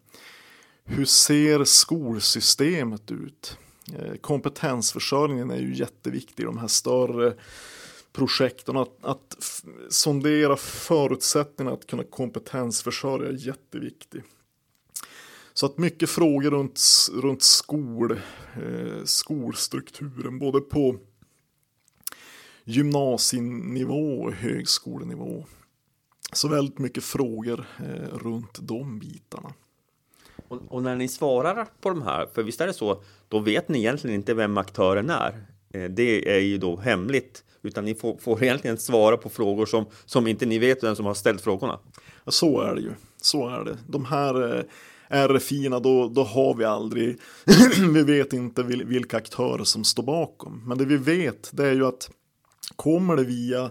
hur 0.85 1.05
ser 1.05 1.65
skolsystemet 1.65 3.11
ut? 3.11 3.59
Eh, 3.95 4.17
kompetensförsörjningen 4.17 5.51
är 5.51 5.59
ju 5.59 5.75
jätteviktig 5.75 6.43
i 6.43 6.47
de 6.47 6.59
här 6.59 6.69
större 6.69 7.35
projekten. 8.13 8.77
Att, 8.77 9.05
att 9.05 9.37
sondera 9.89 10.57
förutsättningarna 10.57 11.77
att 11.77 11.87
kunna 11.87 12.05
kompetensförsörja 12.05 13.29
är 13.29 13.47
jätteviktigt. 13.47 14.25
Så 15.55 15.67
att 15.67 15.79
mycket 15.79 16.11
frågor 16.11 16.51
runt, 16.51 16.81
runt 17.13 17.43
skol, 17.43 18.13
eh, 18.13 19.05
skolstrukturen, 19.05 20.39
både 20.39 20.61
på 20.61 20.97
gymnasienivå 22.65 24.23
och 24.23 24.33
högskolenivå. 24.33 25.45
Så 26.33 26.49
väldigt 26.49 26.79
mycket 26.79 27.05
frågor 27.05 27.67
eh, 27.79 28.19
runt 28.19 28.59
de 28.61 28.99
bitarna. 28.99 29.53
Och, 30.49 30.61
och, 30.69 30.83
när 30.83 30.97
ni 30.97 31.09
svarar 31.09 31.67
på 31.81 31.89
de 31.89 32.03
här, 32.03 32.27
för 32.35 32.43
visst 32.43 32.61
är 32.61 32.67
det 32.67 32.73
så, 32.73 33.03
då 33.29 33.39
vet 33.39 33.69
ni 33.69 33.79
egentligen 33.79 34.15
inte 34.15 34.35
vem 34.35 34.59
aktören 34.59 35.11
är. 35.11 35.47
Eh, 35.71 35.91
det 35.91 36.37
är 36.37 36.41
ju 36.41 36.59
då 36.59 36.77
hemligt, 36.77 37.45
utan 37.63 37.85
ni 37.85 37.95
får, 37.95 38.17
får, 38.17 38.43
egentligen 38.43 38.79
svara 38.79 39.17
på 39.17 39.29
frågor 39.29 39.67
som, 39.67 39.87
som 40.05 40.27
inte 40.27 40.47
ni 40.47 40.59
vet 40.59 40.83
vem 40.83 40.97
som 40.97 41.07
har 41.07 41.15
ställt 41.15 41.41
frågorna. 41.41 41.79
Ja, 42.25 42.33
så 42.33 42.61
är 42.61 42.75
det 42.75 42.81
ju. 42.81 42.91
Så 43.21 43.49
är 43.49 43.65
det. 43.65 43.79
De 43.87 44.05
här 44.05 44.59
eh, 44.59 44.65
RFIna, 45.09 45.81
då, 45.81 46.09
då 46.09 46.23
har 46.23 46.55
vi 46.55 46.65
aldrig, 46.65 47.19
vi 47.95 48.03
vet 48.03 48.33
inte 48.33 48.63
vilka 48.63 49.17
aktörer 49.17 49.65
som 49.65 49.85
står 49.85 50.03
bakom. 50.03 50.63
Men 50.67 50.79
det 50.79 50.85
vi 50.85 50.97
vet, 50.97 51.51
det 51.53 51.67
är 51.67 51.75
ju 51.75 51.87
att 51.87 52.11
kommer 52.77 53.17
det 53.17 53.25
via 53.25 53.71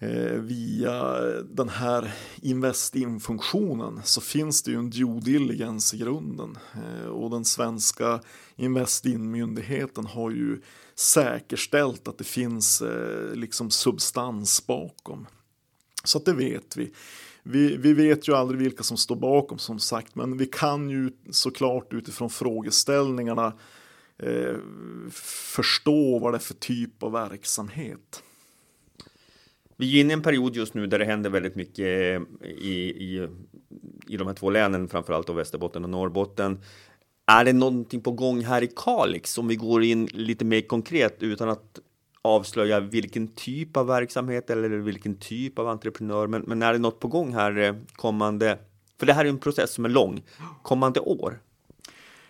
Eh, 0.00 0.32
via 0.32 1.12
den 1.42 1.68
här 1.68 2.14
Investin-funktionen 2.42 4.00
så 4.04 4.20
finns 4.20 4.62
det 4.62 4.70
ju 4.70 4.78
en 4.78 4.90
due 4.90 5.20
diligence 5.20 5.96
i 5.96 5.98
grunden. 5.98 6.58
Eh, 6.74 7.06
och 7.06 7.30
den 7.30 7.44
svenska 7.44 8.20
Investin-myndigheten 8.56 10.06
har 10.06 10.30
ju 10.30 10.60
säkerställt 10.94 12.08
att 12.08 12.18
det 12.18 12.24
finns 12.24 12.82
eh, 12.82 13.34
liksom 13.34 13.70
substans 13.70 14.66
bakom. 14.66 15.26
Så 16.04 16.18
att 16.18 16.24
det 16.24 16.34
vet 16.34 16.76
vi. 16.76 16.92
vi. 17.42 17.76
Vi 17.76 17.92
vet 17.92 18.28
ju 18.28 18.34
aldrig 18.34 18.60
vilka 18.60 18.82
som 18.82 18.96
står 18.96 19.16
bakom 19.16 19.58
som 19.58 19.78
sagt, 19.78 20.14
men 20.14 20.36
vi 20.36 20.46
kan 20.46 20.90
ju 20.90 21.10
såklart 21.30 21.92
utifrån 21.92 22.30
frågeställningarna 22.30 23.52
eh, 24.18 24.56
förstå 25.52 26.18
vad 26.18 26.32
det 26.32 26.36
är 26.36 26.40
för 26.40 26.54
typ 26.54 27.02
av 27.02 27.12
verksamhet. 27.12 28.22
Vi 29.80 29.96
är 29.96 30.00
inne 30.00 30.12
i 30.12 30.14
en 30.14 30.22
period 30.22 30.56
just 30.56 30.74
nu 30.74 30.86
där 30.86 30.98
det 30.98 31.04
händer 31.04 31.30
väldigt 31.30 31.54
mycket 31.54 31.78
eh, 31.78 32.46
i, 32.48 32.94
i, 32.98 33.28
i 34.06 34.16
de 34.16 34.26
här 34.26 34.34
två 34.34 34.50
länen, 34.50 34.88
framförallt 34.88 35.30
allt 35.30 35.38
Västerbotten 35.38 35.84
och 35.84 35.90
Norrbotten. 35.90 36.60
Är 37.26 37.44
det 37.44 37.52
någonting 37.52 38.00
på 38.00 38.10
gång 38.10 38.44
här 38.44 38.62
i 38.62 38.68
Kalix 38.76 39.38
om 39.38 39.48
vi 39.48 39.56
går 39.56 39.82
in 39.82 40.06
lite 40.06 40.44
mer 40.44 40.60
konkret 40.60 41.22
utan 41.22 41.48
att 41.48 41.78
avslöja 42.22 42.80
vilken 42.80 43.28
typ 43.28 43.76
av 43.76 43.86
verksamhet 43.86 44.50
eller 44.50 44.68
vilken 44.68 45.16
typ 45.16 45.58
av 45.58 45.68
entreprenör, 45.68 46.26
men, 46.26 46.42
men 46.42 46.62
är 46.62 46.72
det 46.72 46.78
något 46.78 47.00
på 47.00 47.08
gång 47.08 47.34
här 47.34 47.58
eh, 47.58 47.74
kommande? 47.92 48.58
För 48.98 49.06
det 49.06 49.12
här 49.12 49.24
är 49.24 49.28
en 49.28 49.38
process 49.38 49.72
som 49.72 49.84
är 49.84 49.88
lång, 49.88 50.22
kommande 50.62 51.00
år. 51.00 51.40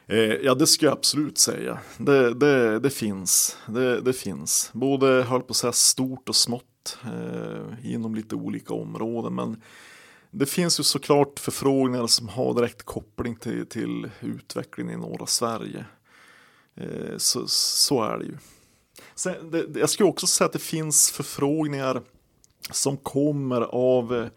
Eh, 0.07 0.19
ja, 0.19 0.55
det 0.55 0.67
ska 0.67 0.87
jag 0.87 0.93
absolut 0.93 1.39
säga. 1.39 1.79
Det, 1.99 2.35
det, 2.35 2.79
det 2.79 2.91
finns. 2.91 3.57
Det, 3.67 4.01
det 4.01 4.13
finns. 4.13 4.71
Både, 4.73 5.07
höll 5.07 5.41
på 5.41 5.51
att 5.51 5.57
säga, 5.57 5.73
stort 5.73 6.29
och 6.29 6.37
smått 6.37 6.68
eh, 7.05 7.93
inom 7.93 8.15
lite 8.15 8.35
olika 8.35 8.75
områden. 8.75 9.35
Men 9.35 9.63
det 10.31 10.47
finns 10.47 10.81
ju 10.81 10.85
såklart 10.85 11.41
förfrågningar 11.41 12.07
som 12.07 12.29
har 12.29 12.55
direkt 12.55 12.83
koppling 12.83 13.37
till, 13.37 13.67
till 13.67 14.11
utvecklingen 14.21 14.95
i 14.95 14.97
norra 14.97 15.27
Sverige. 15.27 15.85
Eh, 16.77 17.17
så, 17.17 17.49
så 17.49 18.03
är 18.03 18.19
det 18.19 18.25
ju. 18.25 18.37
Sen, 19.15 19.51
det, 19.51 19.81
jag 19.81 19.91
skulle 19.91 20.09
också 20.09 20.27
säga 20.27 20.47
att 20.47 20.53
det 20.53 20.59
finns 20.59 21.11
förfrågningar 21.11 22.03
som 22.71 22.97
kommer 22.97 23.61
av 23.61 24.15
eh, 24.17 24.29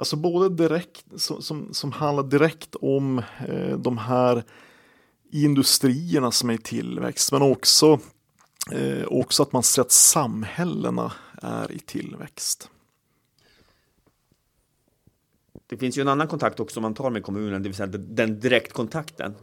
Alltså 0.00 0.16
både 0.16 0.48
direkt 0.48 1.04
som, 1.16 1.42
som, 1.42 1.74
som 1.74 1.92
handlar 1.92 2.24
direkt 2.24 2.74
om 2.74 3.18
eh, 3.48 3.78
de 3.78 3.98
här 3.98 4.44
industrierna 5.32 6.30
som 6.30 6.50
är 6.50 6.54
i 6.54 6.58
tillväxt 6.58 7.32
men 7.32 7.42
också, 7.42 8.00
eh, 8.72 9.04
också 9.06 9.42
att 9.42 9.52
man 9.52 9.62
ser 9.62 9.82
att 9.82 9.92
samhällena 9.92 11.12
är 11.40 11.72
i 11.72 11.78
tillväxt. 11.78 12.70
Det 15.66 15.76
finns 15.76 15.98
ju 15.98 16.02
en 16.02 16.08
annan 16.08 16.28
kontakt 16.28 16.60
också 16.60 16.80
man 16.80 16.94
tar 16.94 17.10
med 17.10 17.22
kommunen, 17.22 17.62
det 17.62 17.68
vill 17.68 17.76
säga 17.76 17.86
den 17.86 18.40
direktkontakten. 18.40 19.34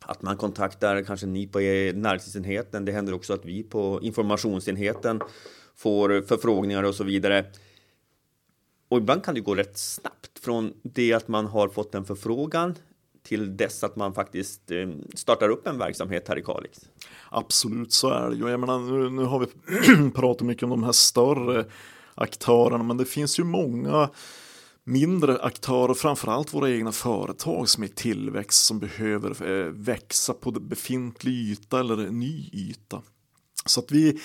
Att 0.00 0.22
man 0.22 0.36
kontaktar 0.36 1.02
kanske 1.02 1.26
ni 1.26 1.46
på 1.46 1.58
näringslivsenheten. 1.58 2.84
Det 2.84 2.92
händer 2.92 3.12
också 3.12 3.34
att 3.34 3.44
vi 3.44 3.62
på 3.62 4.00
informationsenheten 4.02 5.20
får 5.74 6.22
förfrågningar 6.22 6.82
och 6.82 6.94
så 6.94 7.04
vidare. 7.04 7.44
och 8.88 8.98
ibland 8.98 9.24
kan 9.24 9.34
det 9.34 9.40
gå 9.40 9.54
rätt 9.54 9.78
snabbt 9.78 10.38
från 10.38 10.74
det 10.82 11.12
att 11.12 11.28
man 11.28 11.46
har 11.46 11.68
fått 11.68 11.94
en 11.94 12.04
förfrågan 12.04 12.74
till 13.28 13.56
dess 13.56 13.84
att 13.84 13.96
man 13.96 14.14
faktiskt 14.14 14.70
eh, 14.70 14.88
startar 15.14 15.48
upp 15.48 15.66
en 15.66 15.78
verksamhet 15.78 16.28
här 16.28 16.38
i 16.38 16.42
Kalix. 16.42 16.78
Absolut, 17.30 17.92
så 17.92 18.10
är 18.10 18.30
det 18.30 18.36
ju. 18.36 18.48
Jag 18.48 18.60
menar, 18.60 18.78
nu, 18.78 19.10
nu 19.10 19.22
har 19.24 19.38
vi 19.38 20.10
pratat 20.14 20.46
mycket 20.46 20.62
om 20.62 20.70
de 20.70 20.82
här 20.82 20.92
större 20.92 21.64
aktörerna, 22.14 22.84
men 22.84 22.96
det 22.96 23.04
finns 23.04 23.38
ju 23.38 23.44
många 23.44 24.10
mindre 24.84 25.38
aktörer, 25.38 25.94
framförallt 25.94 26.54
våra 26.54 26.70
egna 26.70 26.92
företag 26.92 27.68
som 27.68 27.82
är 27.82 27.86
i 27.86 27.90
tillväxt, 27.90 28.64
som 28.64 28.78
behöver 28.78 29.50
eh, 29.50 29.72
växa 29.72 30.34
på 30.34 30.50
befintlig 30.50 31.32
yta 31.32 31.80
eller 31.80 31.96
ny 31.96 32.50
yta. 32.52 33.02
Så 33.66 33.80
att 33.80 33.92
vi, 33.92 34.20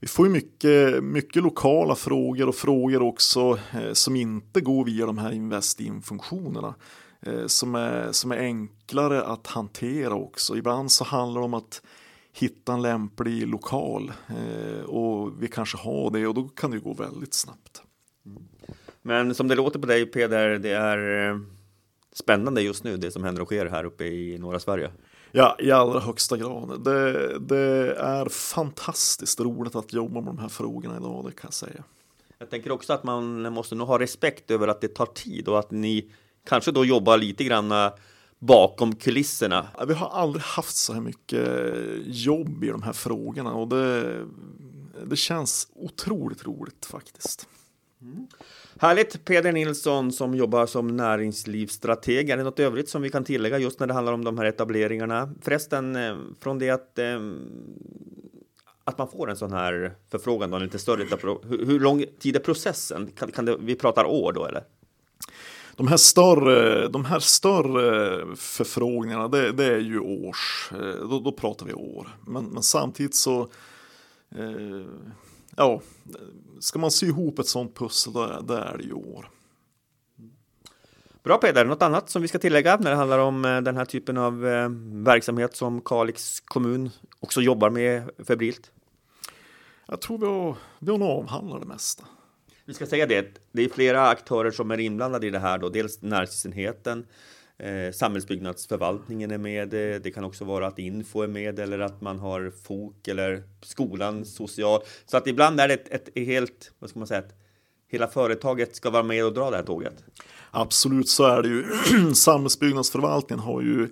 vi 0.00 0.08
får 0.08 0.26
ju 0.26 0.32
mycket, 0.32 1.04
mycket 1.04 1.42
lokala 1.42 1.94
frågor 1.94 2.48
och 2.48 2.54
frågor 2.54 3.02
också 3.02 3.58
eh, 3.72 3.92
som 3.92 4.16
inte 4.16 4.60
går 4.60 4.84
via 4.84 5.06
de 5.06 5.18
här 5.18 5.32
Investin-funktionerna 5.32 6.74
som, 7.46 7.74
är, 7.74 8.12
som 8.12 8.32
är 8.32 8.36
enklare 8.36 9.22
att 9.22 9.46
hantera 9.46 10.14
också. 10.14 10.56
Ibland 10.56 10.92
så 10.92 11.04
handlar 11.04 11.40
det 11.40 11.44
om 11.44 11.54
att 11.54 11.82
hitta 12.32 12.72
en 12.72 12.82
lämplig 12.82 13.46
lokal 13.46 14.12
eh, 14.28 14.84
och 14.84 15.42
vi 15.42 15.48
kanske 15.48 15.78
har 15.78 16.10
det 16.10 16.26
och 16.26 16.34
då 16.34 16.48
kan 16.48 16.70
det 16.70 16.78
gå 16.78 16.94
väldigt 16.94 17.34
snabbt. 17.34 17.82
Men 19.02 19.34
som 19.34 19.48
det 19.48 19.54
låter 19.54 19.78
på 19.78 19.86
dig 19.86 20.06
Peder, 20.06 20.58
det 20.58 20.70
är 20.70 21.30
eh, 21.30 21.38
spännande 22.12 22.62
just 22.62 22.84
nu 22.84 22.96
det 22.96 23.10
som 23.10 23.24
händer 23.24 23.42
och 23.42 23.48
sker 23.48 23.66
här 23.66 23.84
uppe 23.84 24.04
i 24.04 24.38
norra 24.38 24.60
Sverige. 24.60 24.90
Ja, 25.32 25.56
i 25.58 25.70
allra 25.70 26.00
högsta 26.00 26.36
grad. 26.36 26.84
Det, 26.84 27.38
det, 27.38 27.94
är 27.94 28.28
fantastiskt 28.28 29.40
roligt 29.40 29.74
att 29.74 29.92
jobba 29.92 30.20
med 30.20 30.34
de 30.34 30.38
här 30.38 30.48
frågorna 30.48 30.96
idag, 30.96 31.24
det 31.24 31.32
kan 31.32 31.46
jag 31.46 31.54
säga. 31.54 31.84
Jag 32.38 32.50
tänker 32.50 32.72
också 32.72 32.92
att 32.92 33.04
man 33.04 33.52
måste 33.52 33.74
nog 33.74 33.88
ha 33.88 33.98
respekt 33.98 34.50
över 34.50 34.68
att 34.68 34.80
det 34.80 34.88
tar 34.88 35.06
tid 35.06 35.48
och 35.48 35.58
att 35.58 35.70
ni 35.70 36.10
kanske 36.46 36.72
då 36.72 36.84
jobbar 36.84 37.18
lite 37.18 37.44
grann 37.44 37.72
bakom 38.38 38.94
kulisserna. 38.94 39.66
Vi 39.88 39.94
har 39.94 40.08
aldrig 40.08 40.42
haft 40.42 40.76
så 40.76 40.92
här 40.92 41.00
mycket 41.00 41.46
jobb 42.04 42.64
i 42.64 42.68
de 42.68 42.82
här 42.82 42.92
frågorna 42.92 43.52
och 43.54 43.68
det, 43.68 44.16
det 45.06 45.16
känns 45.16 45.68
otroligt 45.74 46.46
roligt 46.46 46.86
faktiskt. 46.86 47.48
Mm. 48.02 48.26
Härligt! 48.78 49.24
Peder 49.24 49.52
Nilsson 49.52 50.12
som 50.12 50.34
jobbar 50.34 50.66
som 50.66 50.96
näringslivsstrateg. 50.96 52.30
Är 52.30 52.36
det 52.36 52.42
något 52.42 52.60
övrigt 52.60 52.88
som 52.88 53.02
vi 53.02 53.10
kan 53.10 53.24
tillägga 53.24 53.58
just 53.58 53.80
när 53.80 53.86
det 53.86 53.94
handlar 53.94 54.12
om 54.12 54.24
de 54.24 54.38
här 54.38 54.44
etableringarna? 54.44 55.34
Förresten, 55.42 55.96
eh, 55.96 56.16
från 56.40 56.58
det 56.58 56.70
att, 56.70 56.98
eh, 56.98 57.20
att 58.84 58.98
man 58.98 59.08
får 59.08 59.30
en 59.30 59.36
sån 59.36 59.52
här 59.52 59.94
förfrågan, 60.10 60.50
då, 60.50 60.56
en 60.56 60.62
lite 60.62 60.78
större 60.78 61.04
hur, 61.42 61.66
hur 61.66 61.80
lång 61.80 62.04
tid 62.18 62.36
är 62.36 62.40
processen? 62.40 63.10
Kan, 63.16 63.32
kan 63.32 63.44
det, 63.44 63.56
vi 63.60 63.74
pratar 63.74 64.04
år 64.04 64.32
då 64.32 64.46
eller? 64.46 64.64
De 65.76 65.86
här 65.86 65.96
större, 65.96 66.88
de 66.88 67.04
här 67.04 67.18
större 67.18 68.36
förfrågningarna, 68.36 69.28
det, 69.28 69.52
det 69.52 69.64
är 69.64 69.78
ju 69.78 70.00
års, 70.00 70.70
eh, 70.72 71.08
då, 71.08 71.20
då, 71.20 71.32
pratar 71.32 71.66
vi 71.66 71.72
år. 71.72 72.08
Men, 72.26 72.44
men 72.44 72.62
samtidigt 72.62 73.14
så, 73.14 73.48
eh, 74.36 74.86
ja, 75.56 75.80
ska 76.60 76.78
man 76.78 76.90
sy 76.90 77.06
ihop 77.06 77.38
ett 77.38 77.48
sånt 77.48 77.76
pussel, 77.76 78.12
då, 78.12 78.40
då 78.42 78.54
är 78.54 78.76
det 78.78 78.84
ju 78.84 78.92
år. 78.92 79.30
Bra 81.22 81.38
Peder, 81.38 81.64
något 81.64 81.82
annat 81.82 82.10
som 82.10 82.22
vi 82.22 82.28
ska 82.28 82.38
tillägga 82.38 82.76
när 82.76 82.90
det 82.90 82.96
handlar 82.96 83.18
om 83.18 83.44
eh, 83.44 83.60
den 83.60 83.76
här 83.76 83.84
typen 83.84 84.16
av 84.16 84.46
eh, 84.46 84.68
verksamhet 85.04 85.56
som 85.56 85.80
Kalix 85.80 86.40
kommun 86.40 86.90
också 87.20 87.40
jobbar 87.40 87.70
med 87.70 88.10
febrilt? 88.26 88.70
Jag 89.86 90.00
tror 90.00 90.18
vi 90.18 90.26
har, 90.26 90.56
vi 90.78 90.90
har 90.90 90.98
nog 90.98 91.08
avhandlat 91.08 91.60
det 91.60 91.66
mesta. 91.66 92.04
Vi 92.68 92.74
ska 92.74 92.86
säga 92.86 93.06
det, 93.06 93.26
det 93.52 93.64
är 93.64 93.68
flera 93.68 94.08
aktörer 94.08 94.50
som 94.50 94.70
är 94.70 94.80
inblandade 94.80 95.26
i 95.26 95.30
det 95.30 95.38
här 95.38 95.58
då, 95.58 95.68
dels 95.68 96.02
näringslivsenheten, 96.02 97.06
eh, 97.58 97.92
samhällsbyggnadsförvaltningen 97.92 99.30
är 99.30 99.38
med, 99.38 99.74
eh, 99.74 100.00
det 100.00 100.10
kan 100.10 100.24
också 100.24 100.44
vara 100.44 100.66
att 100.66 100.78
Info 100.78 101.22
är 101.22 101.28
med 101.28 101.58
eller 101.58 101.78
att 101.78 102.00
man 102.00 102.18
har 102.18 102.52
FOK 102.64 103.08
eller 103.08 103.42
skolan, 103.62 104.24
social. 104.24 104.80
Så 105.06 105.16
att 105.16 105.26
ibland 105.26 105.60
är 105.60 105.68
det 105.68 105.74
ett, 105.74 105.88
ett 105.88 106.26
helt, 106.26 106.72
vad 106.78 106.90
ska 106.90 106.98
man 106.98 107.08
säga, 107.08 107.20
ett, 107.20 107.34
hela 107.88 108.08
företaget 108.08 108.76
ska 108.76 108.90
vara 108.90 109.02
med 109.02 109.24
och 109.24 109.34
dra 109.34 109.50
det 109.50 109.56
här 109.56 109.64
tåget. 109.64 110.04
Absolut, 110.50 111.08
så 111.08 111.24
är 111.24 111.42
det 111.42 111.48
ju. 111.48 111.64
Samhällsbyggnadsförvaltningen 112.14 113.44
har 113.44 113.62
ju 113.62 113.88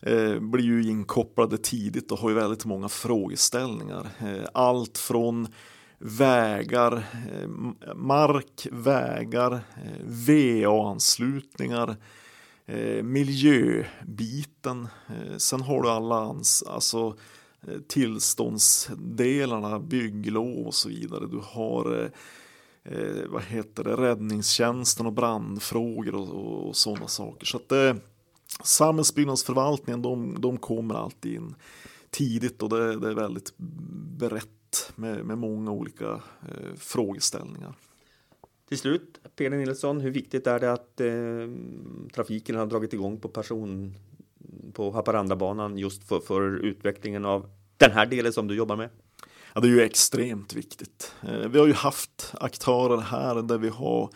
eh, 0.00 0.40
blir 0.40 0.64
ju 0.64 0.84
inkopplade 0.84 1.58
tidigt 1.58 2.12
och 2.12 2.18
har 2.18 2.28
ju 2.28 2.34
väldigt 2.34 2.64
många 2.64 2.88
frågeställningar. 2.88 4.06
Eh, 4.18 4.48
allt 4.52 4.98
från 4.98 5.48
vägar, 5.98 6.92
eh, 7.32 7.48
mark, 7.94 8.66
vägar, 8.72 9.52
eh, 9.52 10.04
VA-anslutningar, 10.04 11.96
eh, 12.66 13.02
miljöbiten. 13.02 14.88
Sen 15.38 15.60
har 15.60 15.82
du 15.82 15.88
alla 15.88 16.36
alltså, 16.66 17.16
tillståndsdelarna, 17.88 19.78
bygglov 19.78 20.66
och 20.66 20.74
så 20.74 20.88
vidare. 20.88 21.26
Du 21.26 21.40
har 21.42 22.10
vad 23.28 23.42
heter 23.42 23.84
det, 23.84 23.96
räddningstjänsten 23.96 25.06
och 25.06 25.12
brandfrågor 25.12 26.14
och, 26.14 26.68
och 26.68 26.76
sådana 26.76 27.08
saker. 27.08 27.46
Så 27.46 27.56
att 27.56 27.72
eh, 27.72 27.94
samhällsbyggnadsförvaltningen 28.62 30.02
de, 30.02 30.40
de 30.40 30.56
kommer 30.56 30.94
alltid 30.94 31.34
in 31.34 31.54
tidigt 32.10 32.62
och 32.62 32.68
det, 32.68 33.00
det 33.00 33.08
är 33.08 33.14
väldigt 33.14 33.52
med, 34.96 35.24
med 35.24 35.38
många 35.38 35.70
olika 35.70 36.10
eh, 36.42 36.74
frågeställningar. 36.76 37.74
Till 38.68 38.78
slut, 38.78 39.20
Peder 39.36 39.56
Nilsson, 39.56 40.00
hur 40.00 40.10
viktigt 40.10 40.46
är 40.46 40.60
det 40.60 40.72
att 40.72 41.00
eh, 41.00 41.06
trafiken 42.14 42.56
har 42.56 42.66
dragit 42.66 42.92
igång 42.92 43.20
på 43.20 43.28
person 43.28 43.94
på 44.72 44.90
Haparandabanan 44.90 45.78
just 45.78 46.08
för, 46.08 46.20
för 46.20 46.56
utvecklingen 46.56 47.24
av 47.24 47.50
den 47.76 47.90
här 47.90 48.06
delen 48.06 48.32
som 48.32 48.48
du 48.48 48.54
jobbar 48.54 48.76
med? 48.76 48.90
Ja, 49.54 49.60
det 49.60 49.68
är 49.68 49.70
ju 49.70 49.82
extremt 49.82 50.54
viktigt. 50.54 51.12
Eh, 51.22 51.48
vi 51.48 51.58
har 51.58 51.66
ju 51.66 51.72
haft 51.72 52.34
aktörer 52.40 52.96
här 52.96 53.42
där 53.42 53.58
vi 53.58 53.68
har 53.68 54.10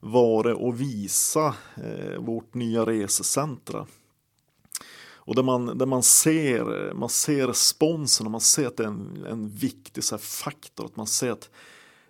varit 0.00 0.56
och 0.56 0.80
visa 0.80 1.54
eh, 1.76 2.18
vårt 2.18 2.54
nya 2.54 2.84
resecentra 2.84 3.86
och 5.30 5.36
där 5.36 5.42
man, 5.42 5.78
där 5.78 5.86
man, 5.86 6.02
ser, 6.02 6.94
man 6.94 7.08
ser 7.08 7.46
responsen 7.46 8.26
och 8.26 8.30
man 8.32 8.40
ser 8.40 8.66
att 8.66 8.76
det 8.76 8.82
är 8.82 8.88
en, 8.88 9.26
en 9.26 9.48
viktig 9.48 10.04
så 10.04 10.18
faktor. 10.18 10.84
Att 10.84 10.96
man 10.96 11.06
ser 11.06 11.30
att 11.30 11.50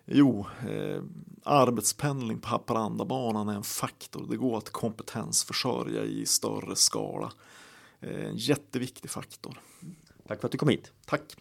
jo, 0.05 0.45
eh, 0.69 1.03
arbetspendling 1.43 2.39
på 2.39 2.47
Haparandabanan 2.47 3.49
är 3.49 3.55
en 3.55 3.63
faktor. 3.63 4.27
Det 4.29 4.37
går 4.37 4.57
att 4.57 4.69
kompetensförsörja 4.69 6.03
i 6.03 6.25
större 6.25 6.75
skala. 6.75 7.31
Eh, 7.99 8.25
en 8.25 8.37
jätteviktig 8.37 9.11
faktor. 9.11 9.61
Tack 10.27 10.39
för 10.39 10.47
att 10.47 10.51
du 10.51 10.57
kom 10.57 10.69
hit. 10.69 10.91
Tack. 11.05 11.21